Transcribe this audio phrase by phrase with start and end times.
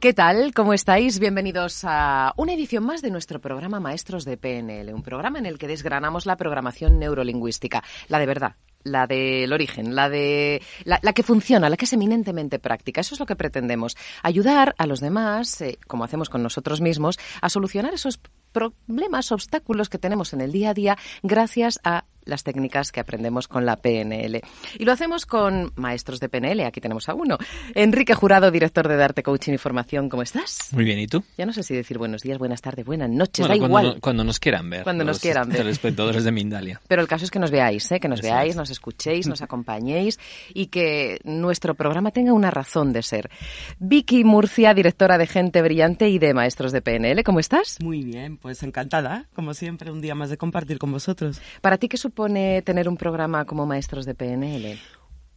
[0.00, 0.54] ¿Qué tal?
[0.54, 1.18] ¿Cómo estáis?
[1.18, 5.58] Bienvenidos a una edición más de nuestro programa Maestros de PNL, un programa en el
[5.58, 8.54] que desgranamos la programación neurolingüística, la de verdad,
[8.84, 13.00] la del origen, la de la, que funciona, la que es eminentemente práctica.
[13.00, 17.18] Eso es lo que pretendemos, ayudar a los demás, eh, como hacemos con nosotros mismos,
[17.42, 18.20] a solucionar esos
[18.52, 23.48] problemas, obstáculos que tenemos en el día a día gracias a las técnicas que aprendemos
[23.48, 24.40] con la PNL.
[24.78, 26.60] Y lo hacemos con maestros de PNL.
[26.66, 27.38] Aquí tenemos a uno.
[27.74, 30.08] Enrique Jurado, director de Darte Coaching y Formación.
[30.08, 30.68] ¿Cómo estás?
[30.72, 31.24] Muy bien, ¿y tú?
[31.36, 33.94] Ya no sé si decir buenos días, buenas tardes, buenas noches, bueno, da cuando, igual.
[33.96, 34.84] No, cuando nos quieran ver.
[34.84, 35.58] Cuando nos quieran ver.
[35.58, 36.80] Telespectadores de Mindalia.
[36.88, 37.98] Pero el caso es que nos veáis, ¿eh?
[37.98, 40.18] que nos veáis, nos escuchéis, nos acompañéis
[40.52, 43.30] y que nuestro programa tenga una razón de ser.
[43.78, 47.24] Vicky Murcia, directora de Gente Brillante y de Maestros de PNL.
[47.24, 47.78] ¿Cómo estás?
[47.82, 51.40] Muy bien, pues encantada, como siempre, un día más de compartir con vosotros.
[51.62, 54.78] ¿Para ti qué supone tener un programa como maestros de PNL?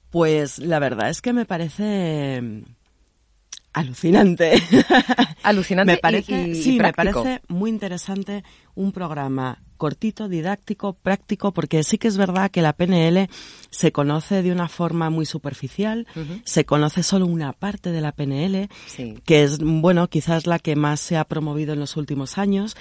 [0.09, 2.41] Pues la verdad es que me parece
[3.73, 4.61] alucinante.
[5.43, 7.05] Alucinante me parece, y, y sí, práctico.
[7.05, 8.43] me parece muy interesante
[8.75, 13.27] un programa cortito, didáctico, práctico, porque sí que es verdad que la PNL
[13.71, 16.41] se conoce de una forma muy superficial, uh -huh.
[16.45, 19.15] se conoce solo una parte de la PNL, sí.
[19.25, 22.77] que es, bueno, quizás la que más se ha promovido en los últimos años,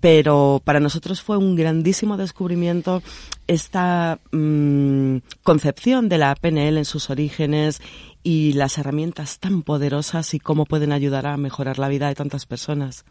[0.00, 3.02] pero para nosotros fue un grandísimo descubrimiento
[3.46, 7.80] esta mmm, concepción de la PNL en sus orígenes
[8.22, 12.46] y las herramientas tan poderosas y cómo pueden ayudar a mejorar la vida de tantas
[12.46, 13.04] personas.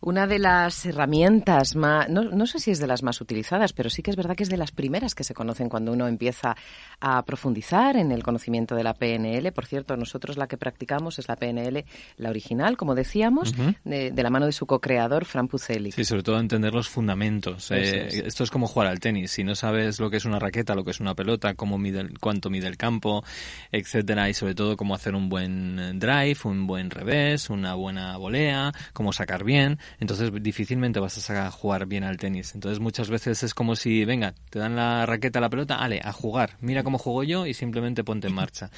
[0.00, 3.90] Una de las herramientas más, no, no, sé si es de las más utilizadas, pero
[3.90, 6.56] sí que es verdad que es de las primeras que se conocen cuando uno empieza
[7.00, 9.52] a profundizar en el conocimiento de la PNL.
[9.52, 11.84] Por cierto, nosotros la que practicamos es la PNL,
[12.16, 13.76] la original, como decíamos, uh -huh.
[13.84, 15.92] de, de, la mano de su co-creador, Fran Puzelli.
[15.92, 17.70] Sí, sobre todo entender los fundamentos.
[17.70, 18.14] Eh, es.
[18.14, 19.32] Esto es como jugar al tenis.
[19.32, 22.00] Si no sabes lo que es una raqueta, lo que es una pelota, cómo mide
[22.00, 23.24] el, cuánto mide el campo,
[23.72, 28.72] etcétera, y sobre todo cómo hacer un buen drive, un buen revés, una buena volea,
[28.92, 32.54] cómo sacar bien entonces difícilmente vas a jugar bien al tenis.
[32.54, 36.12] Entonces muchas veces es como si, venga, te dan la raqueta, la pelota, ale, a
[36.12, 38.70] jugar, mira cómo juego yo y simplemente ponte en marcha.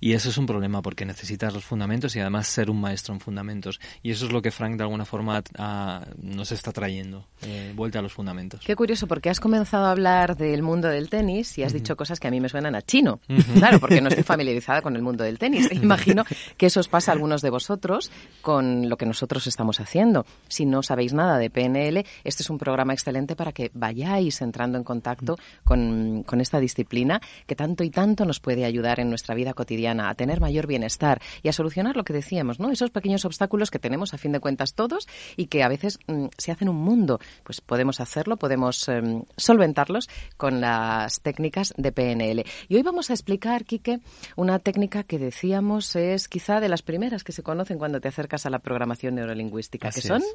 [0.00, 3.20] Y eso es un problema porque necesitas los fundamentos y además ser un maestro en
[3.20, 3.80] fundamentos.
[4.02, 7.98] Y eso es lo que Frank de alguna forma a, nos está trayendo, eh, vuelta
[7.98, 8.60] a los fundamentos.
[8.64, 11.78] Qué curioso, porque has comenzado a hablar del mundo del tenis y has uh -huh.
[11.78, 13.20] dicho cosas que a mí me suenan a chino.
[13.28, 13.58] Uh -huh.
[13.58, 15.68] Claro, porque no estoy familiarizada con el mundo del tenis.
[15.72, 16.24] Imagino
[16.56, 18.10] que eso os pasa a algunos de vosotros
[18.42, 20.26] con lo que nosotros estamos haciendo
[20.58, 24.76] si no sabéis nada de PNL, este es un programa excelente para que vayáis entrando
[24.76, 29.36] en contacto con, con, esta disciplina que tanto y tanto nos puede ayudar en nuestra
[29.36, 32.72] vida cotidiana a tener mayor bienestar y a solucionar lo que decíamos, ¿no?
[32.72, 36.26] Esos pequeños obstáculos que tenemos a fin de cuentas todos y que a veces mmm,
[36.36, 37.20] se hacen un mundo.
[37.44, 42.44] Pues podemos hacerlo, podemos eh, solventarlos con las técnicas de PNL.
[42.66, 44.00] Y hoy vamos a explicar, Quique,
[44.34, 48.44] una técnica que decíamos es quizá de las primeras que se conocen cuando te acercas
[48.44, 50.34] a la programación neurolingüística, Así que son es.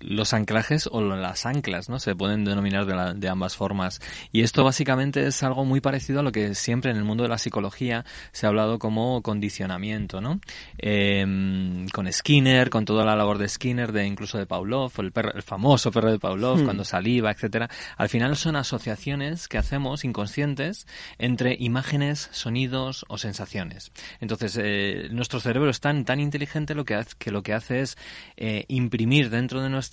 [0.00, 1.98] los anclajes o las anclas, ¿no?
[1.98, 4.00] Se pueden denominar de, la, de, ambas formas.
[4.32, 7.28] Y esto básicamente es algo muy parecido a lo que siempre en el mundo de
[7.28, 10.40] la psicología se ha hablado como condicionamiento, ¿no?
[10.78, 15.32] Eh, con Skinner, con toda la labor de Skinner, de incluso de Pavlov, el, perro,
[15.34, 16.64] el famoso perro de Pavlov, hmm.
[16.64, 17.68] cuando saliva, etcétera.
[17.96, 20.86] Al final son asociaciones que hacemos inconscientes
[21.18, 23.92] entre imágenes, sonidos o sensaciones.
[24.20, 27.80] Entonces, eh, nuestro cerebro es tan, tan inteligente lo que hace, que lo que hace
[27.80, 27.96] es
[28.36, 29.87] eh, imprimir dentro de nuestra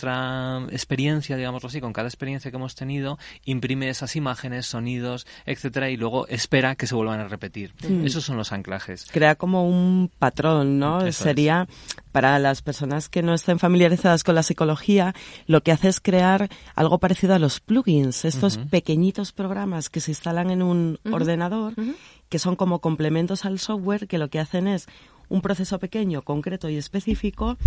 [0.71, 5.97] experiencia, digámoslo así, con cada experiencia que hemos tenido, imprime esas imágenes, sonidos, etcétera, y
[5.97, 7.73] luego espera que se vuelvan a repetir.
[7.87, 8.05] Mm.
[8.05, 9.07] Esos son los anclajes.
[9.11, 11.01] Crea como un patrón, ¿no?
[11.05, 11.95] Eso Sería, es.
[12.11, 15.13] para las personas que no estén familiarizadas con la psicología,
[15.47, 18.69] lo que hace es crear algo parecido a los plugins, estos uh -huh.
[18.69, 21.15] pequeñitos programas que se instalan en un uh -huh.
[21.15, 21.95] ordenador, uh -huh.
[22.29, 24.87] que son como complementos al software, que lo que hacen es
[25.29, 27.57] un proceso pequeño, concreto y específico,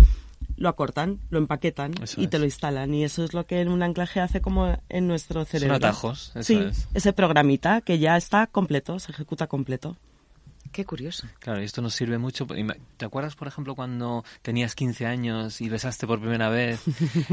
[0.59, 2.29] lo acortan, lo empaquetan eso y es.
[2.29, 2.93] te lo instalan.
[2.93, 5.75] Y eso es lo que en un anclaje hace como en nuestro cerebro.
[5.75, 6.87] Son atajos, eso sí, es.
[6.93, 9.95] ese programita que ya está completo, se ejecuta completo.
[10.71, 11.25] Qué curioso.
[11.39, 12.45] Claro, esto nos sirve mucho.
[12.97, 16.81] ¿Te acuerdas, por ejemplo, cuando tenías 15 años y besaste por primera vez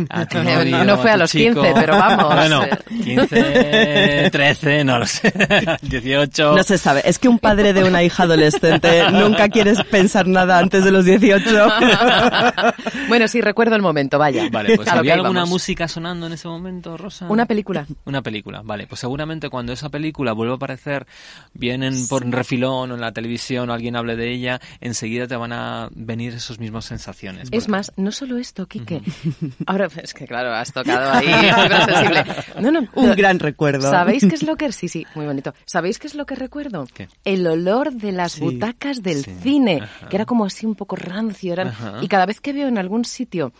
[0.09, 2.35] a tu novio, No fue a, los 15, pero vamos.
[2.35, 5.33] Bueno, 15, 13, no lo sé,
[5.83, 6.55] 18.
[6.57, 7.03] No se sabe.
[7.05, 11.05] Es que un padre de una hija adolescente nunca quieres pensar nada antes de los
[11.05, 11.45] 18.
[13.09, 14.49] bueno, sí, recuerdo el momento, vaya.
[14.51, 17.27] Vale, pues ¿había alguna música sonando en ese momento, Rosa?
[17.29, 17.87] Una película.
[18.07, 18.87] Una película, vale.
[18.87, 21.07] Pues seguramente cuando esa película vuelva a aparecer,
[21.53, 25.53] vienen por refilón o en la televisión o alguien hable de ella, enseguida te van
[25.53, 27.49] a venir esos mismos sensaciones.
[27.51, 29.03] Es más, no solo esto, Quique.
[29.67, 31.27] Ahora, es que claro, has tocado ahí,
[31.87, 32.25] sensible.
[32.61, 32.89] No, no.
[32.95, 33.91] Un gran recuerdo.
[33.91, 34.73] ¿Sabéis qué es lo que...
[34.73, 35.55] Sí, sí, muy bonito.
[35.65, 36.87] ¿Sabéis qué es lo que recuerdo?
[37.25, 41.53] El olor de las butacas del cine, que era como así un poco rancio.
[41.53, 41.73] Eran...
[42.01, 43.53] Y cada vez que veo en algún sitio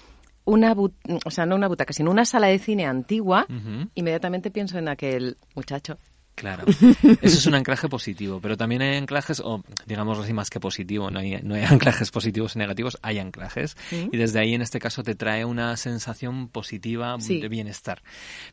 [0.45, 0.75] una,
[1.25, 3.47] o sea, no una butaca, sino una sala de cine antigua,
[3.95, 5.99] inmediatamente pienso en aquel muchacho
[6.37, 10.61] Claro, eso es un anclaje positivo, pero también hay anclajes, o digamos así más que
[10.61, 14.61] positivo, no hay, no hay anclajes positivos y negativos, hay anclajes, y desde ahí en
[14.61, 18.03] este caso te trae una sensación positiva de bienestar.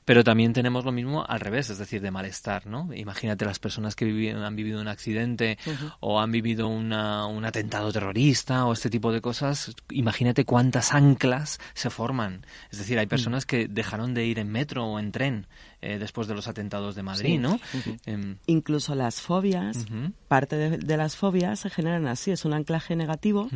[0.06, 2.90] Pero también tenemos lo mismo al revés, es decir, de malestar, ¿no?
[2.96, 5.58] Imagínate las personas que han vivido un accidente
[6.00, 11.60] o han vivido una, un atentado terrorista o este tipo de cosas, imagínate cuántas anclas
[11.74, 12.46] se forman.
[12.72, 13.10] Es decir, hay mm.
[13.10, 15.48] personas que dejaron de ir en metro o en tren
[15.84, 17.60] eh, después de los atentados de Madrid, ¿no?
[18.06, 19.86] Em, Incluso las fobias,
[20.28, 23.50] parte de, las fobias se generan así, es un anclaje negativo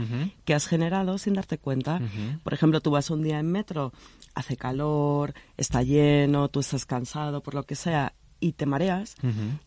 [0.45, 2.01] que has generado sin darte cuenta.
[2.44, 3.94] Por ejemplo, tú vas un día en metro,
[4.35, 9.15] hace calor, está lleno, tú estás cansado, por lo que sea, y te mareas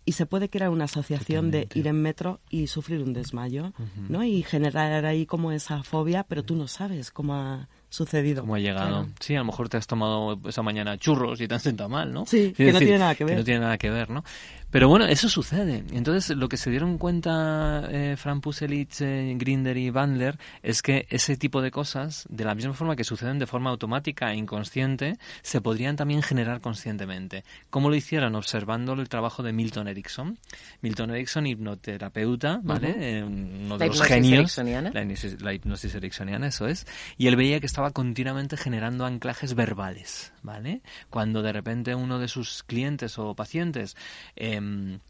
[0.05, 3.73] y se puede crear una asociación de ir en metro y sufrir un desmayo,
[4.09, 4.23] ¿no?
[4.23, 8.43] Y generar ahí como esa fobia, pero tú no sabes cómo ha sucedido.
[8.43, 9.09] Cómo ha llegado.
[9.21, 12.13] Sí, a lo mejor te has tomado esa mañana churros y te has sentado mal,
[12.13, 12.25] ¿no?
[12.25, 13.35] Sí, que no tiene nada que ver.
[13.35, 14.25] Que no tiene nada que ver, ¿no?
[14.71, 15.85] Pero bueno, eso sucede.
[15.93, 21.07] Entonces, lo que se dieron cuenta eh, Fran Puselich, eh, Grinder y Bandler es que
[21.11, 25.19] ese tipo de cosas, de la misma forma que suceden de forma automática e inconsciente,
[25.43, 27.45] se podrían también generar conscientemente.
[27.69, 28.35] ¿Cómo lo hicieron?
[28.35, 30.39] Observando el trabajo de Milton Erickson.
[30.83, 32.95] Milton Erickson, hipnoterapeuta, ¿vale?
[32.99, 34.57] Eh, uno de los genios.
[34.57, 35.05] La,
[35.41, 36.87] la hipnosis ericksoniana, eso es.
[37.19, 40.83] Y él veía que estaba continuamente generando anclajes verbales, ¿vale?
[41.11, 43.97] Cuando de repente uno de sus clientes o pacientes
[44.37, 45.01] Em,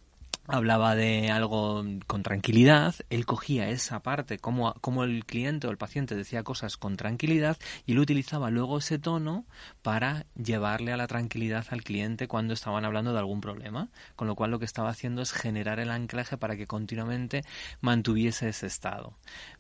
[0.47, 5.77] hablaba de algo con tranquilidad, él cogía esa parte, como, como el cliente o el
[5.77, 7.57] paciente decía cosas con tranquilidad,
[7.87, 9.45] y él utilizaba luego ese tono
[9.83, 14.35] para llevarle a la tranquilidad al cliente cuando estaban hablando de algún problema, con lo
[14.35, 17.43] cual lo que estaba haciendo es generar el anclaje para que continuamente
[17.81, 19.15] mantuviese ese estado.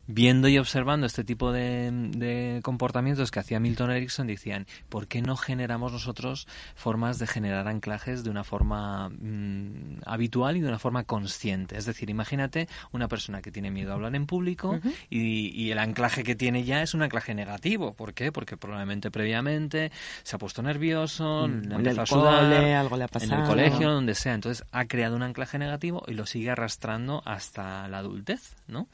[0.06, 5.36] Viendo y observando este tipo de, comportamientos que hacía Milton Erickson, decían, ¿por qué no
[5.36, 11.04] generamos nosotros formas de generar anclajes de una forma mm, habitual y de una forma
[11.04, 11.76] consciente?
[11.76, 16.24] Es decir, imagínate una persona que tiene miedo a hablar en público y, el anclaje
[16.24, 17.94] que tiene ya es un anclaje negativo.
[17.94, 18.32] ¿Por qué?
[18.32, 19.92] Porque probablemente previamente
[20.24, 23.34] se ha puesto nervioso, mm, el cole, algo le ha pasado.
[23.34, 24.34] En el colegio, donde sea.
[24.34, 28.88] Entonces ha creado un anclaje negativo y lo sigue arrastrando hasta la adultez, ¿no?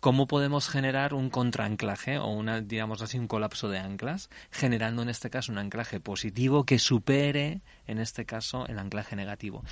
[0.00, 5.08] ¿Cómo podemos generar un contraanclaje o una, digamos así, un colapso de anclas, generando en
[5.08, 9.64] este caso un anclaje positivo que supere, en este caso, el anclaje negativo?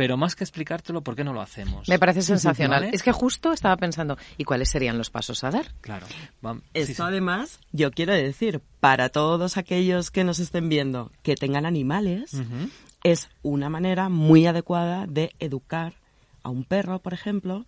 [0.00, 1.86] Pero más que explicártelo, ¿por qué no lo hacemos?
[1.86, 2.84] Me parece sensacional.
[2.84, 5.74] Es que justo estaba pensando, ¿y cuáles serían los pasos a dar?
[5.82, 6.06] Claro.
[6.72, 12.34] Esto además, yo quiero decir, para todos aquellos que nos estén viendo que tengan animales,
[13.04, 15.92] es una manera muy adecuada de educar
[16.42, 17.66] a un perro, por ejemplo,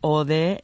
[0.00, 0.62] o de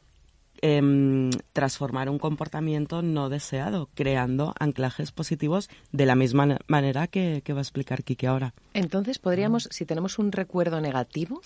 [0.61, 7.59] Em, transformar un comportamiento no deseado, creando anclajes positivos de la misma manera que, va
[7.59, 8.53] a explicar Kiki ahora.
[8.73, 11.41] Entonces, podríamos, si tenemos un recuerdo negativo,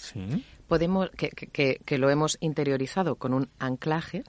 [0.68, 4.24] podemos que, que, lo hemos interiorizado con un anclaje,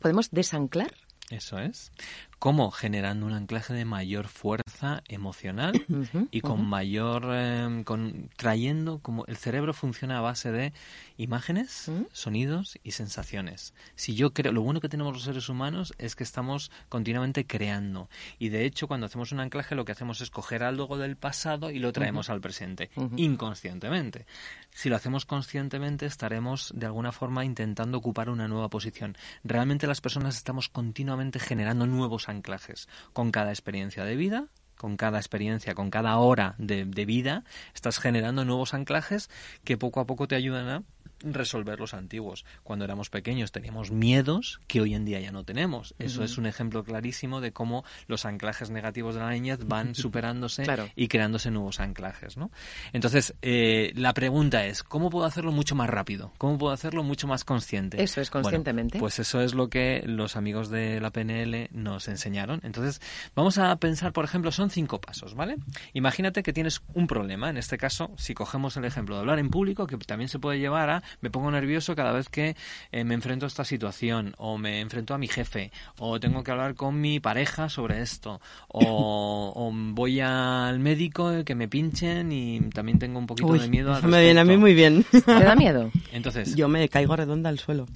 [0.00, 0.92] ¿podemos desanclar?
[1.30, 1.92] Eso es.
[2.38, 2.70] ¿Cómo?
[2.70, 5.72] Generando un anclaje de mayor fuerza emocional
[6.30, 10.72] y con mayor, em, con, trayendo, como el cerebro funciona a base de
[11.16, 13.74] imágenes, sonidos y sensaciones.
[13.96, 18.08] Si yo creo, lo bueno que tenemos los seres humanos es que estamos continuamente creando.
[18.38, 21.70] Y de hecho, cuando hacemos un anclaje, lo que hacemos es coger algo del pasado
[21.70, 24.26] y lo traemos al presente, inconscientemente.
[24.70, 29.16] Si lo hacemos conscientemente, estaremos de alguna forma intentando ocupar una nueva posición.
[29.42, 32.88] Realmente las personas estamos continuamente generando nuevos anclajes.
[33.12, 34.48] Con cada experiencia de vida
[34.78, 37.44] con cada experiencia, con cada hora de, vida,
[37.74, 39.28] estás generando nuevos anclajes
[39.64, 40.82] que poco a poco te ayudan a
[41.22, 42.44] resolver los antiguos.
[42.62, 45.94] Cuando éramos pequeños teníamos miedos que hoy en día ya no tenemos.
[45.98, 50.64] Eso es un ejemplo clarísimo de cómo los anclajes negativos de la niñez van superándose
[50.96, 52.36] y creándose nuevos anclajes.
[52.36, 52.50] ¿no?
[52.92, 56.32] Entonces, eh, la pregunta es, ¿cómo puedo hacerlo mucho más rápido?
[56.38, 58.02] ¿Cómo puedo hacerlo mucho más consciente?
[58.02, 58.98] Eso es conscientemente.
[58.98, 62.60] pues eso es lo que los amigos de la PNL nos enseñaron.
[62.64, 63.00] Entonces,
[63.34, 65.56] vamos a pensar, por ejemplo, son cinco pasos, ¿vale?
[65.92, 67.50] Imagínate que tienes un problema.
[67.50, 70.58] En este caso, si cogemos el ejemplo de hablar en público, que también se puede
[70.58, 72.56] llevar a me pongo nervioso cada vez que
[72.92, 76.50] eh, me enfrento a esta situación, o me enfrento a mi jefe, o tengo que
[76.50, 82.98] hablar con mi pareja sobre esto, o, voy al médico que me pinchen y también
[82.98, 85.04] tengo un poquito de miedo al me viene a mí muy bien.
[85.10, 85.90] ¿Te da miedo?
[86.12, 87.86] Entonces, yo me caigo redonda al suelo.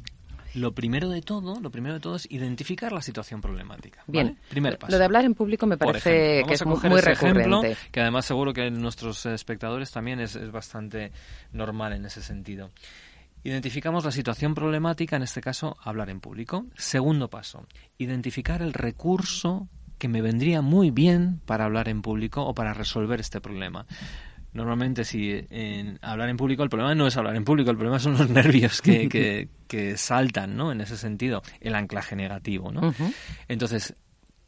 [0.54, 4.04] Lo primero de todo, lo primero de todo es identificar la situación problemática.
[4.06, 4.92] Bien, primer paso.
[4.92, 7.76] Lo de hablar en público me parece que es muy recurrente.
[7.90, 11.12] que además seguro que nuestros espectadores también es, es bastante
[11.52, 12.70] normal en ese sentido.
[13.44, 16.66] Identificamos la situación problemática, en este caso, hablar en público.
[16.76, 17.66] Segundo paso,
[17.98, 19.68] identificar el recurso
[19.98, 23.86] que me vendría muy bien para hablar en público o para resolver este problema.
[24.52, 27.98] Normalmente, si en hablar en público, el problema no es hablar en público, el problema
[27.98, 29.08] son los nervios que,
[29.68, 30.70] que, saltan, ¿no?
[30.72, 32.92] En ese sentido, el anclaje negativo, ¿no?
[33.48, 33.94] Entonces,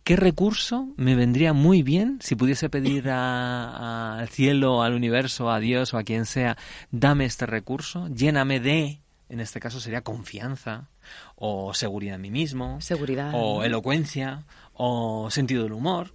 [0.04, 5.94] ¿Qué recurso me vendría muy bien si pudiese pedir al cielo, al universo, a Dios
[5.94, 6.58] o a quien sea,
[6.90, 10.90] dame este recurso, lléname de, en este caso sería confianza,
[11.37, 14.44] o seguridad en mí mismo, seguridad, o elocuencia,
[14.75, 16.12] o sentido del humor?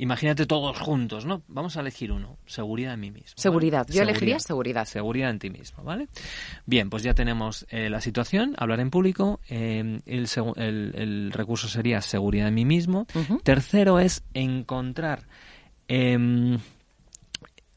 [0.00, 1.42] Imagínate todos juntos, ¿no?
[1.46, 2.38] Vamos a elegir uno.
[2.46, 3.34] Seguridad en mí mismo.
[3.36, 3.86] Seguridad.
[3.86, 4.86] Yo elegiría seguridad.
[4.86, 6.08] Seguridad en ti mismo, ¿vale?
[6.64, 9.40] Bien, pues ya tenemos eh, la situación, hablar en público.
[9.50, 13.06] Eh, el, recurso sería seguridad en mí mismo.
[13.42, 15.28] Tercero es encontrar
[15.86, 16.58] em,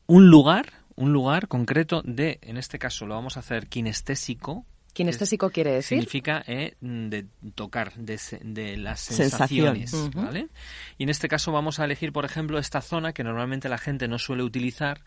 [0.08, 5.50] un lugar, un lugar concreto de, en este caso lo vamos a hacer kinestésico, Kinestésico
[5.50, 5.98] quiere decir.
[5.98, 9.92] Significa eh, de tocar, de, de las sensaciones.
[10.14, 10.48] ¿vale?
[10.98, 14.08] Y en este caso vamos a elegir, por ejemplo, esta zona que normalmente la gente
[14.08, 15.02] no suele utilizar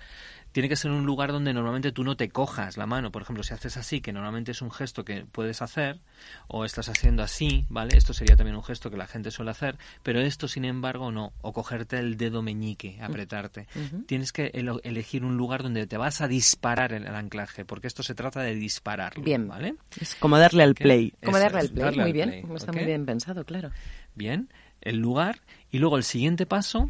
[0.57, 3.13] tiene que ser un lugar donde normalmente tú no te cojas la mano.
[3.13, 6.01] Por ejemplo, si haces así, que normalmente es un gesto que puedes hacer,
[6.49, 7.95] o estás haciendo así, ¿vale?
[7.95, 11.35] Esto sería también un gesto que la gente suele hacer, pero esto, sin embargo, no.
[11.43, 13.67] O cogerte el dedo meñique, apretarte.
[14.07, 14.47] Tienes que
[14.83, 18.55] elegir un lugar donde te vas a disparar el anclaje, porque esto se trata de
[18.55, 19.21] disparar.
[19.21, 19.49] Bien.
[19.49, 19.75] ¿vale?
[20.01, 21.13] Es como darle al play.
[21.23, 22.33] Como darle al play, muy bien.
[22.55, 23.73] Está muy bien pensado, claro.
[24.15, 24.49] Bien,
[24.81, 25.39] el lugar.
[25.71, 26.89] Y luego el siguiente paso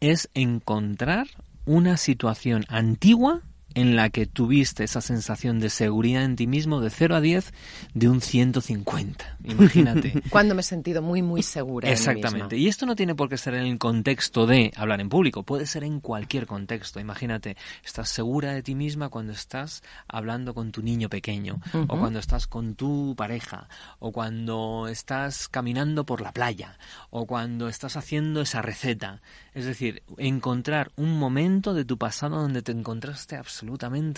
[0.00, 1.28] es encontrar
[1.64, 3.42] una situación antigua
[3.74, 7.52] en la que tuviste esa sensación de seguridad en ti mismo de 0 a 10
[7.94, 9.38] de un 150.
[9.44, 10.22] Imagínate.
[10.30, 11.90] Cuando me he sentido muy, muy segura.
[11.90, 12.56] Exactamente.
[12.56, 15.66] Y esto no tiene por qué ser en el contexto de hablar en público, puede
[15.66, 17.00] ser en cualquier contexto.
[17.00, 22.18] Imagínate, estás segura de ti misma cuando estás hablando con tu niño pequeño, o cuando
[22.18, 26.78] estás con tu pareja, o cuando estás caminando por la playa,
[27.10, 29.22] o cuando estás haciendo esa receta.
[29.54, 33.61] Es decir, encontrar un momento de tu pasado donde te encontraste absolutamente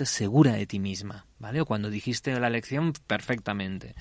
[0.04, 1.60] segura de ti misma, ¿vale?
[1.60, 3.94] O cuando dijiste la lección perfectamente.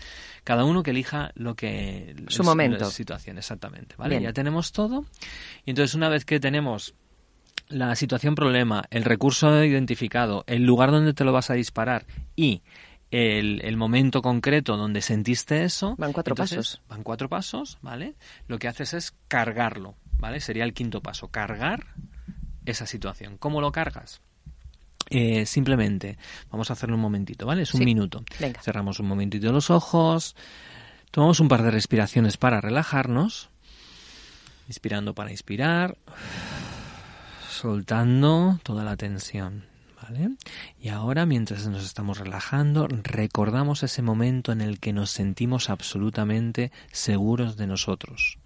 [0.44, 2.16] Cada uno que elija lo que...
[2.28, 2.90] Su momento.
[2.90, 4.22] situación, exactamente, ¿vale?
[4.22, 5.06] Ya tenemos todo.
[5.66, 6.96] Y entonces una vez que tenemos
[7.68, 12.62] la situación problema, el recurso identificado, el lugar donde te lo vas a disparar y
[13.12, 15.96] el, momento concreto donde sentiste eso.
[15.98, 16.82] Van cuatro pasos.
[16.90, 18.16] Van cuatro pasos, ¿vale?
[18.48, 20.40] Lo que haces es cargarlo, ¿vale?
[20.40, 21.88] Sería el quinto paso, cargar
[22.66, 23.38] esa situación.
[23.38, 24.22] ¿Cómo lo cargas?
[25.10, 26.18] Eh, simplemente,
[26.52, 27.64] vamos a hacerlo un momentito, ¿vale?
[27.64, 28.24] Es un minuto.
[28.62, 30.36] Cerramos un momentito los ojos,
[31.12, 33.50] tomamos un par de respiraciones para relajarnos,
[34.68, 35.98] inspirando para inspirar,
[37.50, 39.66] soltando toda la tensión.
[40.02, 40.32] ¿Vale?
[40.82, 46.74] Y ahora, mientras nos estamos relajando, recordamos ese momento en el que nos sentimos absolutamente
[46.92, 48.38] seguros de nosotros.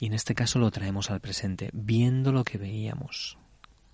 [0.00, 3.38] Y en este caso lo traemos al presente, viendo lo que veíamos,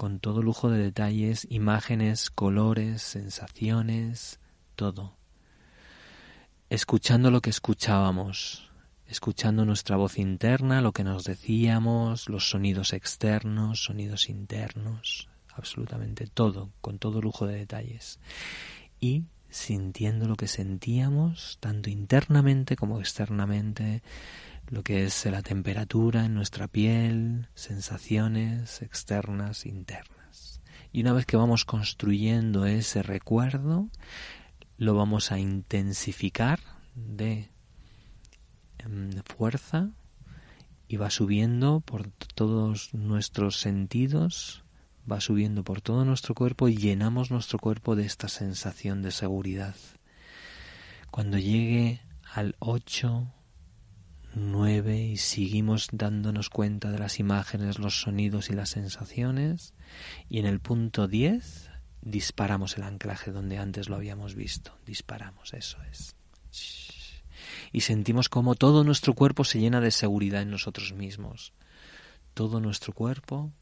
[0.03, 4.41] con todo lujo de detalles, imágenes, colores, sensaciones,
[4.75, 5.15] todo.
[6.71, 8.69] Escuchando lo que escuchábamos,
[9.07, 16.73] escuchando nuestra voz interna, lo que nos decíamos, los sonidos externos, sonidos internos, absolutamente todo,
[16.81, 18.19] con todo lujo de detalles.
[18.99, 24.03] Y sintiendo lo que sentíamos, tanto internamente como externamente,
[24.73, 30.63] lo que es la temperatura en nuestra piel, sensaciones externas, internas.
[30.93, 33.91] Y una vez que vamos construyendo ese recuerdo,
[34.79, 36.59] lo vamos a intensificar
[36.95, 37.51] de
[38.79, 39.91] em, fuerza
[40.89, 44.65] y va subiendo por todos nuestros sentidos,
[45.11, 49.77] va subiendo por todo nuestro cuerpo y llenamos nuestro cuerpo de esta sensación de seguridad.
[51.11, 53.27] Cuando llegue al 8,
[54.35, 59.75] 9 y seguimos dándonos cuenta de las imágenes, los sonidos y las sensaciones,
[60.29, 61.71] y en el punto 10
[62.01, 64.77] disparamos el anclaje donde antes lo habíamos visto.
[64.87, 66.17] Disparamos, eso es.
[67.73, 71.53] Y sentimos como todo nuestro cuerpo se llena de seguridad en nosotros mismos.
[72.35, 73.53] Todo nuestro cuerpo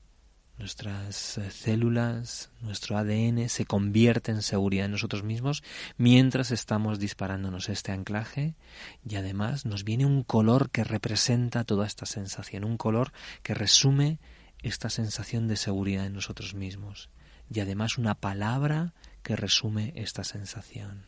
[0.61, 5.65] nuestras eh, células, nuestro ADN se convierte en seguridad en nosotros mismos
[5.97, 8.55] mientras estamos disparándonos este anclaje
[9.05, 13.13] y además nos viene un color que representa toda esta sensación, un color
[13.43, 14.21] que resume
[14.63, 17.09] esta sensación de seguridad en nosotros mismos
[17.53, 21.07] y además una palabra que resume esta sensación.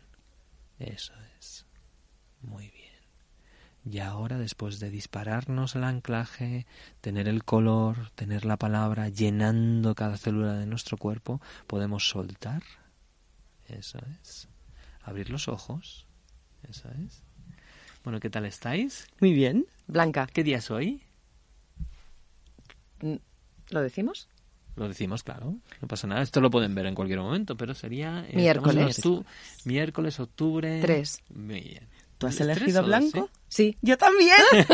[0.79, 1.67] Eso es.
[2.41, 2.82] Muy bien.
[3.85, 6.67] Y ahora, después de dispararnos el anclaje,
[7.01, 12.63] tener el color, tener la palabra llenando cada célula de nuestro cuerpo, podemos soltar.
[13.67, 14.49] Eso es.
[15.03, 16.07] Abrir los ojos.
[16.69, 17.25] Eso es.
[18.05, 19.09] Bueno, ¿qué tal estáis?
[19.21, 19.67] Muy bien.
[19.89, 20.29] Blanca.
[20.33, 21.03] ¿Qué día es hoy?
[23.01, 23.17] Mm,
[23.71, 24.29] ¿Lo decimos?
[24.77, 25.57] Lo decimos, claro.
[25.81, 26.23] No pasa nada.
[26.23, 28.25] Esto lo pueden ver en cualquier momento, pero sería...
[28.29, 29.03] Eh, miércoles.
[29.65, 30.81] miércoles, octubre...
[30.81, 31.23] Tres.
[31.35, 31.89] Muy bien.
[32.19, 33.29] ¿Tú has elegido blanco?
[33.33, 33.42] Sí.
[33.83, 34.39] Yo también.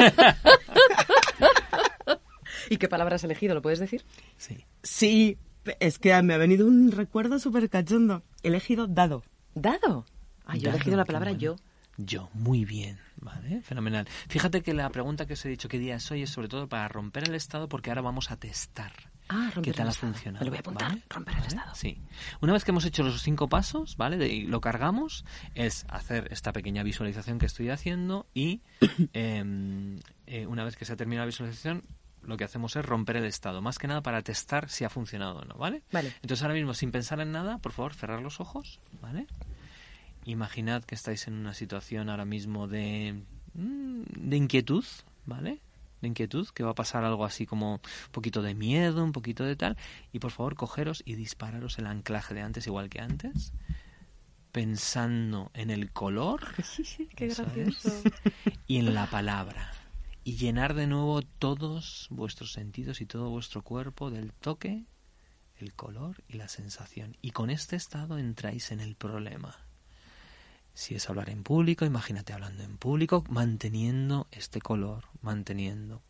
[2.70, 3.54] ¿Y qué palabra has elegido?
[3.54, 4.04] ¿Lo puedes decir?
[4.36, 4.64] Sí.
[4.82, 5.38] Sí,
[5.80, 8.22] es que me ha venido un recuerdo súper cachondo.
[8.42, 9.24] He elegido dado.
[9.54, 10.06] ¿Dado?
[10.44, 11.56] Ah, yo he elegido la palabra yo.
[11.96, 13.60] Yo, muy bien, ¿vale?
[13.62, 14.06] Fenomenal.
[14.28, 16.68] Fíjate que la pregunta que os he dicho qué día es hoy es sobre todo
[16.68, 18.92] para romper el estado porque ahora vamos a testar
[19.28, 20.42] Ah, ¿Qué tal ha funcionado?
[20.42, 21.74] Me lo voy a apuntar, romper el estado.
[21.74, 21.98] Sí.
[22.40, 24.26] Una vez que hemos hecho los cinco pasos, ¿vale?
[24.26, 28.62] y lo cargamos, es hacer esta pequeña visualización que estoy haciendo y
[29.12, 31.84] em, eh, una vez que se ha terminado la visualización,
[32.22, 35.38] lo que hacemos es romper el estado, más que nada para testar si ha funcionado
[35.38, 35.82] o no, ¿vale?
[35.92, 36.12] Vale.
[36.22, 39.26] Entonces ahora mismo, sin pensar en nada, por favor, cerrar los ojos, ¿vale?
[40.24, 43.22] Imaginad que estáis en una situación ahora mismo de,
[43.54, 44.84] mm, de inquietud,
[45.26, 45.60] ¿vale?
[46.00, 47.80] De inquietud, que va a pasar algo así como un
[48.12, 49.76] poquito de miedo, un poquito de tal,
[50.12, 53.52] y por favor cogeros y dispararos el anclaje de antes igual que antes,
[54.52, 56.40] pensando en el color
[57.16, 57.90] Qué gracioso.
[58.66, 59.72] y en la palabra.
[60.24, 64.84] Y llenar de nuevo todos vuestros sentidos y todo vuestro cuerpo del toque,
[65.56, 67.16] el color y la sensación.
[67.22, 69.56] Y con este estado entráis en el problema.
[70.78, 76.00] Si es hablar en público, imagínate hablando en público, manteniendo este color, manteniendo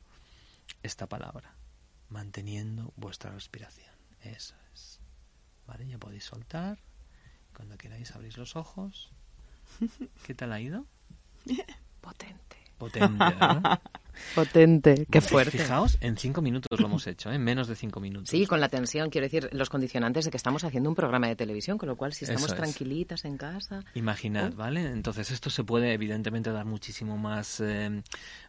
[0.82, 1.54] esta palabra,
[2.10, 3.94] manteniendo vuestra respiración.
[4.20, 5.00] Eso es.
[5.66, 5.88] ¿Vale?
[5.88, 6.76] Ya podéis soltar.
[7.56, 9.10] Cuando queráis abrís los ojos.
[10.26, 10.84] ¿Qué tal ha ido?
[12.02, 12.58] Potente.
[12.76, 13.80] Potente, ¿verdad?
[14.34, 15.58] Potente, qué fuerte.
[15.58, 17.38] Fijaos, en cinco minutos lo hemos hecho, en ¿eh?
[17.38, 18.30] menos de cinco minutos.
[18.30, 21.36] Sí, con la tensión, quiero decir, los condicionantes de que estamos haciendo un programa de
[21.36, 23.84] televisión, con lo cual si estamos tranquilitas en casa...
[23.94, 24.90] Imaginad, ¿vale?
[24.90, 28.02] Entonces esto se puede evidentemente dar muchísimo más, eh,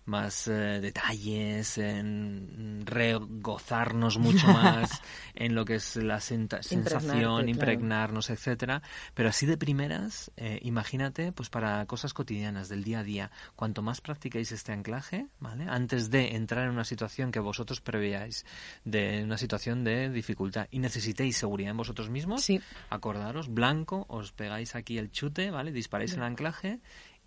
[0.06, 5.02] más eh, detalles, en regozarnos mucho más
[5.36, 8.82] en lo que es la sensación, impregnarnos, etcétera.
[9.14, 14.02] Pero así de primeras, imagínate, pues para cosas cotidianas del día a día, cuanto más
[14.02, 15.59] practicáis este anclaje, ¿vale?
[15.68, 18.46] Antes de entrar en una situación que vosotros preveáis,
[18.86, 22.62] de una situación de dificultad y necesitéis seguridad en vosotros mismos, sí.
[22.90, 25.72] acordaros, blanco, os pegáis aquí el chute, ¿vale?
[25.72, 26.80] Disparáis el anclaje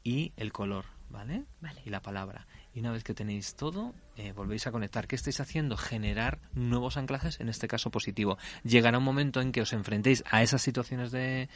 [0.05, 1.45] y el color, ¿vale?
[1.61, 1.83] vale.
[1.85, 2.47] Y la palabra.
[2.75, 5.07] Y una vez que tenéis todo, eh, volvéis a conectar.
[5.07, 5.77] ¿Qué estáis haciendo?
[5.77, 8.39] Generar nuevos anclajes, en este caso positivo.
[8.65, 11.49] Llegará un momento en que os enfrentéis a esas situaciones de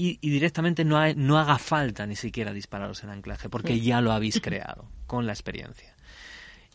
[0.00, 4.40] y, directamente no, no haga falta ni siquiera dispararos el anclaje, porque ya lo habéis
[4.42, 5.96] creado con la experiencia.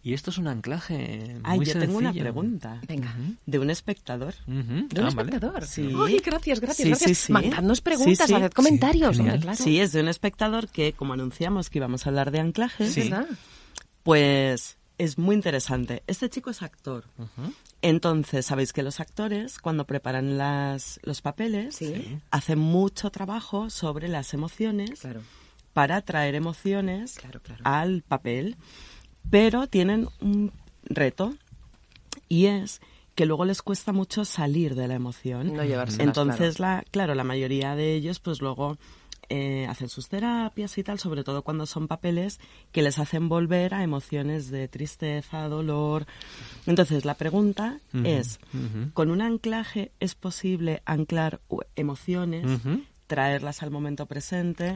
[0.06, 2.82] Y esto es un anclaje muy Ay, yo tengo una pregunta.
[2.88, 3.16] Venga.
[3.46, 4.34] De un espectador.
[4.46, 4.54] ¿De
[5.00, 5.66] un ah, espectador?
[5.66, 5.94] Sí.
[5.98, 7.30] Ay, gracias, gracias, gracias.
[7.30, 9.18] Mandadnos preguntas, haced comentarios.
[9.18, 9.56] claro.
[9.56, 13.28] Sí, es de un espectador que, como anunciamos que íbamos a hablar de anclajes, ¿verdad?
[14.04, 16.04] pues es muy interesante.
[16.06, 17.06] Este chico es actor.
[17.82, 21.80] Entonces, sabéis que los actores, cuando preparan las, los papeles,
[22.30, 25.02] hacen mucho trabajo sobre las emociones
[25.74, 27.20] para traer emociones
[27.64, 28.58] al papel.
[29.30, 30.52] Pero tienen un
[30.84, 31.34] reto
[32.30, 32.82] y es
[33.16, 35.54] que luego les cuesta mucho salir de la emoción.
[35.54, 38.78] No llevarse Entonces, la, claro, la mayoría de ellos, pues luego
[39.30, 42.40] eh, hacen sus terapias y tal, sobre todo cuando son papeles
[42.72, 46.06] que les hacen volver a emociones de tristeza, dolor.
[46.66, 48.40] Entonces, la pregunta es,
[48.94, 51.40] ¿con un anclaje es posible anclar
[51.76, 52.62] emociones?
[53.14, 54.76] Traerlas al momento presente,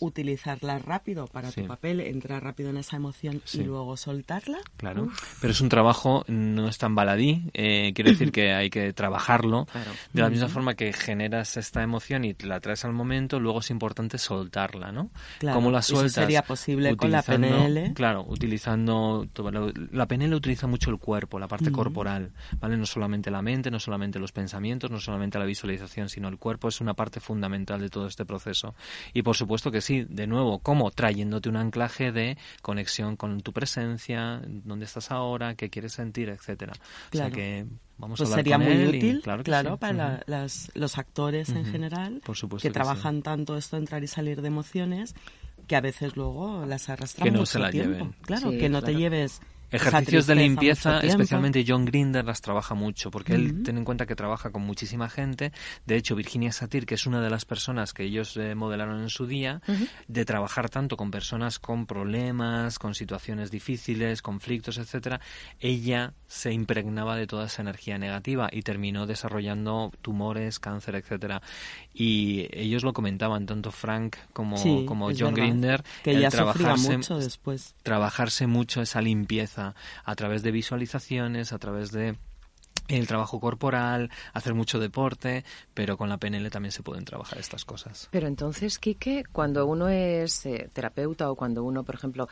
[0.00, 4.58] utilizarlas rápido para tu papel, entrar rápido en esa emoción y luego soltarla.
[4.76, 5.08] Claro,
[5.40, 9.68] pero es un trabajo, no es tan baladí, eh, quiere decir que hay que trabajarlo.
[10.12, 13.70] De la misma forma que generas esta emoción y la traes al momento, luego es
[13.70, 15.10] importante soltarla, ¿no?
[15.38, 16.10] Claro, ¿Cómo la sueltas?
[16.10, 17.94] Eso sería posible con la PNL.
[17.94, 19.28] Claro, utilizando...
[19.92, 22.76] La PNL utiliza mucho el cuerpo, la parte corporal, ¿vale?
[22.76, 26.66] No solamente la mente, no solamente los pensamientos, no solamente la visualización, sino el cuerpo
[26.66, 28.74] es una parte fundamental de todo este proceso.
[29.12, 30.90] Y por supuesto que sí, de nuevo, ¿cómo?
[30.90, 36.72] Trayéndote un anclaje de conexión con tu presencia, dónde estás ahora, qué quieres sentir, etcétera.
[37.10, 37.28] Claro.
[37.28, 37.66] O sea que
[37.98, 40.22] vamos pues a sería muy útil, claro, para
[40.74, 42.20] los actores en general,
[42.60, 45.14] que, trabajan tanto esto entrar y salir de emociones,
[45.66, 47.92] que a veces luego las arrastran que no mucho se la tiempo.
[47.92, 48.14] Lleven.
[48.22, 53.34] Claro, que no te lleves Ejercicios de limpieza, especialmente John Grinder las trabaja mucho, porque
[53.34, 55.52] él tiene en cuenta que trabaja con muchísima gente.
[55.86, 59.08] De hecho, Virginia Satir, que es una de las personas que ellos eh, modelaron en
[59.08, 59.60] su día,
[60.06, 65.20] de trabajar tanto con personas con problemas, con situaciones difíciles, conflictos, etcétera,
[65.58, 71.42] ella se impregnaba de toda esa energía negativa y terminó desarrollando tumores, cáncer, etcétera.
[71.92, 77.74] Y ellos lo comentaban, tanto Frank como, como John Grinder, que ella trabajarse, mucho después.
[77.82, 82.16] Trabajarse mucho esa limpieza a través de visualizaciones, a través de
[82.88, 87.64] el trabajo corporal, hacer mucho deporte, pero con la PNL también se pueden trabajar estas
[87.64, 88.08] cosas.
[88.10, 92.28] Pero entonces, Quique, cuando uno es eh, terapeuta o cuando uno, por ejemplo,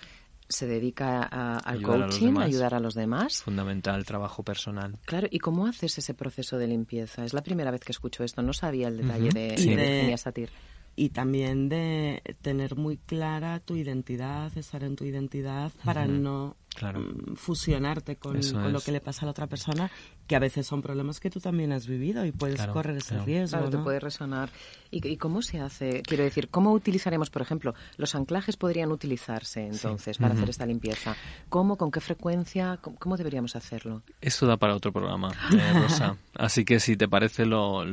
[0.48, 3.42] se dedica al coaching, a ayudar a los demás.
[3.42, 4.98] Fundamental, trabajo personal.
[5.06, 7.24] Claro, ¿y cómo haces ese proceso de limpieza?
[7.24, 10.50] Es la primera vez que escucho esto, no sabía el detalle de, de Satir
[10.96, 17.36] y también de tener muy clara tu identidad, estar en tu identidad para no mm,
[17.36, 18.38] fusionarte con,
[18.72, 19.90] lo que le pasa a la otra persona
[20.26, 23.58] que a veces son problemas que tú también has vivido y puedes correr ese riesgo.
[23.58, 24.50] Claro, te puede resonar.
[24.90, 26.02] ¿Y, cómo se hace?
[26.02, 31.16] Quiero decir, ¿cómo utilizaremos, por ejemplo, los anclajes podrían utilizarse entonces para hacer esta limpieza?
[31.48, 34.02] ¿Cómo, con qué frecuencia, cómo, deberíamos hacerlo?
[34.20, 36.16] Esto da para otro programa, eh, Rosa.
[36.36, 37.84] Así que si te parece lo,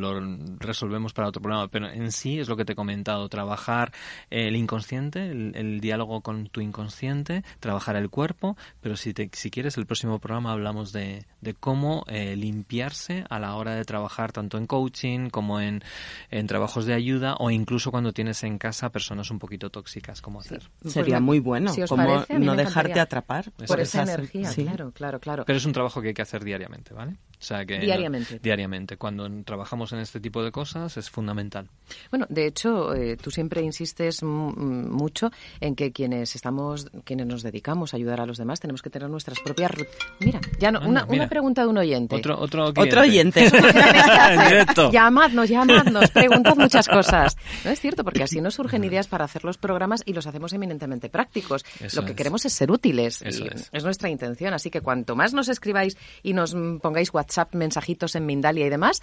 [0.60, 1.68] resolvemos para otro programa.
[1.70, 3.92] Pero en sí es lo que te he comentado, trabajar
[4.30, 9.78] el inconsciente, el, diálogo con tu inconsciente, trabajar el cuerpo, pero si, te, si quieres
[9.78, 12.04] el próximo programa hablamos de, de cómo...
[12.08, 15.84] Eh, limpiarse a la hora de trabajar tanto en coaching como en,
[16.30, 20.42] en, trabajos de ayuda o incluso cuando tienes en casa personas un poquito tóxicas, como
[20.42, 20.64] hacer.
[20.86, 25.44] Sería muy bueno, como no dejarte atrapar por esa energía, claro, claro, claro.
[25.46, 27.16] Pero es un trabajo que hay que hacer diariamente, ¿vale?
[27.42, 28.38] O sea que diariamente.
[28.38, 28.98] diariamente.
[28.98, 31.68] Cuando trabajamos en este tipo de cosas es fundamental.
[32.12, 37.94] Bueno, de hecho, eh, tú siempre insistes mucho en que quienes estamos, quienes nos dedicamos
[37.94, 39.72] a ayudar a los demás, tenemos que tener nuestras propias.
[40.20, 42.16] Mira, ya no, una, una pregunta de un oyente.
[42.16, 43.50] Otro, otro, otro oyente.
[44.92, 47.36] llamadnos, llamadnos, preguntad muchas cosas.
[47.66, 50.54] No es cierto, porque así nos surgen ideas para hacer los programas y los hacemos
[50.54, 51.66] eminentemente prácticos.
[51.96, 53.24] Lo que queremos es ser útiles.
[53.24, 53.68] Eso es.
[53.72, 54.54] es nuestra intención.
[54.54, 59.02] Así que cuanto más nos escribáis y nos pongáis WhatsApp, mensajitos en Mindalia y demás,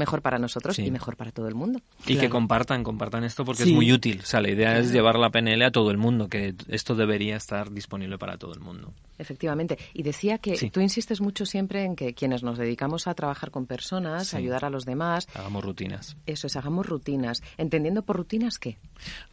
[0.00, 1.80] mejor para nosotros y mejor para todo el mundo.
[2.06, 4.20] Y que compartan, compartan esto porque es muy útil.
[4.22, 7.36] O sea, la idea es llevar la PNL a todo el mundo, que esto debería
[7.36, 8.92] estar disponible para todo el mundo.
[9.18, 9.78] Efectivamente.
[9.92, 13.66] Y decía que tú insistes mucho siempre en que quienes nos dedicamos a trabajar con
[13.66, 15.28] personas, a ayudar a los demás.
[15.34, 16.16] Hagamos rutinas.
[16.24, 17.42] Eso es, hagamos rutinas.
[17.58, 18.78] Entendiendo por rutinas qué?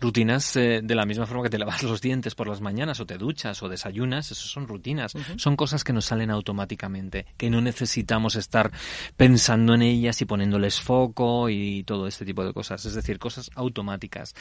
[0.01, 3.06] Rutinas eh, de la misma forma que te lavas los dientes por las mañanas o
[3.06, 5.13] te duchas o desayunas, eso son rutinas.
[5.38, 8.71] Son cosas que nos salen automáticamente, que no necesitamos estar
[9.15, 10.25] pensando en ellas y
[10.58, 12.86] poniéndoles foco y todo este tipo de cosas.
[12.86, 14.34] Es decir, cosas automáticas.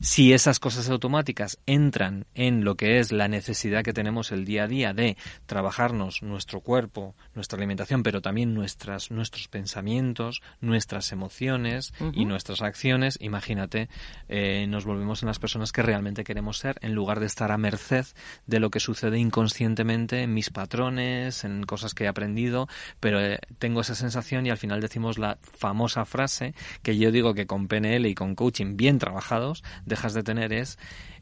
[0.00, 4.64] Si esas cosas automáticas entran en lo que es la necesidad que tenemos el día
[4.64, 11.92] a día de trabajarnos nuestro cuerpo, nuestra alimentación, pero también nuestras, nuestros pensamientos, nuestras emociones
[12.12, 13.88] y nuestras acciones, imagínate,
[14.28, 17.58] eh, nos volvemos en las personas que realmente queremos ser en lugar de estar a
[17.58, 18.06] merced
[18.46, 22.68] de lo que sucede inconscientemente en mis patrones, en cosas que he aprendido,
[23.00, 27.34] pero eh, tengo esa sensación y al final decimos la famosa frase que yo digo
[27.34, 30.78] que con PNL y con coaching bien trabajados dejas de tener es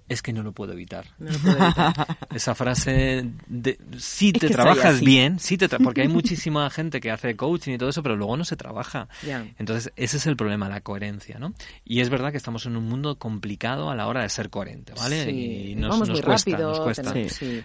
[0.09, 1.07] es que no lo puedo evitar.
[2.35, 7.37] Esa frase de si te trabajas bien, si te porque hay muchísima gente que hace
[7.37, 9.09] coaching y todo eso, pero luego no se trabaja.
[9.59, 11.55] Entonces, ese es el problema, la coherencia, ¿no?
[11.85, 14.93] Y es verdad que estamos en un mundo complicado a la hora de ser coherente,
[14.97, 15.31] ¿vale?
[15.31, 17.15] Y nos, nos cuesta, nos cuesta.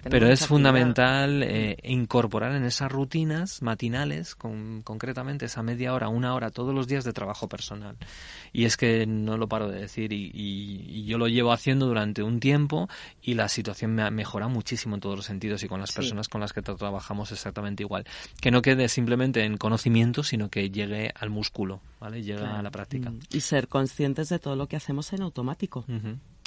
[0.10, 6.34] pero es fundamental eh, incorporar en esas rutinas matinales, con, concretamente esa media hora, una
[6.34, 7.96] hora todos los días de trabajo personal.
[8.54, 12.24] Y es que no lo paro de decir y, y yo lo llevo haciendo durante
[12.24, 12.90] un tiempo
[13.22, 16.54] y la situación mejora muchísimo en todos los sentidos y con las personas con las
[16.54, 18.06] que trabajamos exactamente igual.
[18.42, 22.24] Que no quede simplemente en conocimiento, sino que llegue al músculo, ¿vale?
[22.24, 23.10] Llegue a la práctica.
[23.10, 23.20] Mm.
[23.32, 25.86] Y ser conscientes de todo lo que hacemos en automático.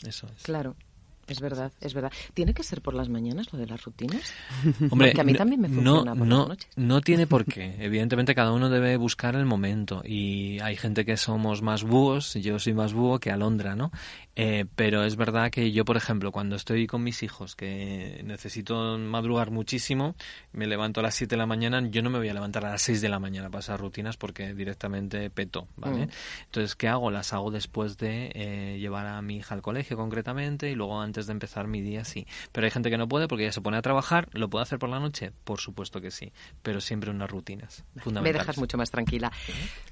[0.06, 0.42] Eso es.
[0.42, 0.76] Claro.
[1.26, 2.12] Es verdad, es verdad.
[2.34, 4.32] ¿Tiene que ser por las mañanas lo de las rutinas?
[4.90, 6.70] Hombre, Porque a mí también me funciona no, por las noches.
[6.76, 7.76] No tiene por qué.
[7.78, 12.58] Evidentemente cada uno debe buscar el momento y hay gente que somos más búhos, yo
[12.58, 13.90] soy más búho que alondra, ¿no?
[14.36, 18.98] Eh, pero es verdad que yo, por ejemplo, cuando estoy con mis hijos, que necesito
[18.98, 20.16] madrugar muchísimo,
[20.52, 22.70] me levanto a las 7 de la mañana, yo no me voy a levantar a
[22.70, 26.06] las 6 de la mañana para esas rutinas porque directamente peto, ¿vale?
[26.06, 26.10] Mm.
[26.46, 27.10] Entonces, ¿qué hago?
[27.10, 31.13] Las hago después de eh, llevar a mi hija al colegio concretamente y luego antes
[31.14, 32.26] de empezar mi día sí.
[32.52, 34.78] Pero hay gente que no puede porque ya se pone a trabajar, ¿lo puede hacer
[34.78, 35.32] por la noche?
[35.44, 37.84] Por supuesto que sí, pero siempre unas rutinas
[38.22, 39.32] Me dejas mucho más tranquila.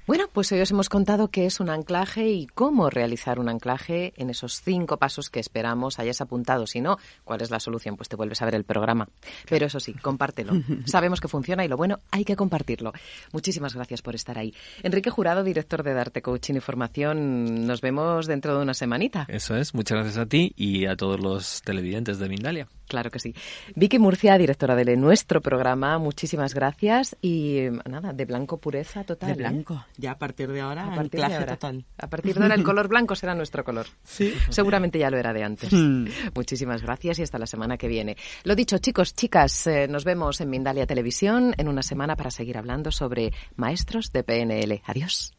[0.05, 4.13] Bueno, pues hoy os hemos contado qué es un anclaje y cómo realizar un anclaje
[4.17, 6.67] en esos cinco pasos que esperamos hayas apuntado.
[6.67, 7.95] Si no, ¿cuál es la solución?
[7.95, 9.07] Pues te vuelves a ver el programa.
[9.49, 10.53] Pero eso sí, compártelo.
[10.85, 12.91] Sabemos que funciona y lo bueno, hay que compartirlo.
[13.31, 14.53] Muchísimas gracias por estar ahí.
[14.83, 19.25] Enrique Jurado, director de Darte Coaching y Formación, nos vemos dentro de una semanita.
[19.29, 22.67] Eso es, muchas gracias a ti y a todos los televidentes de Mindalia.
[22.87, 23.33] Claro que sí.
[23.75, 27.15] Vicky Murcia, directora de nuestro programa, muchísimas gracias.
[27.21, 29.29] Y nada, de blanco pureza total.
[29.29, 29.37] De ¿eh?
[29.37, 29.85] blanco.
[29.97, 31.85] Ya a partir de ahora, a partir de ahora, total.
[31.97, 33.87] A partir de ahora el color blanco será nuestro color.
[34.03, 34.33] Sí.
[34.49, 35.71] Seguramente ya lo era de antes.
[35.71, 36.07] Hmm.
[36.35, 38.17] Muchísimas gracias y hasta la semana que viene.
[38.43, 42.57] Lo dicho, chicos, chicas, eh, nos vemos en Mindalia Televisión en una semana para seguir
[42.57, 44.81] hablando sobre maestros de PNL.
[44.85, 45.33] Adiós.